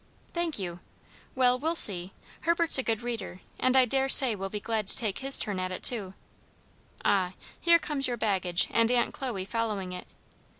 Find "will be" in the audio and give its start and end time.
4.33-4.59